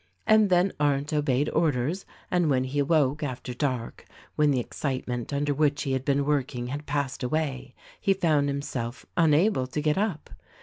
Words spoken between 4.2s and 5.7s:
when the excitement under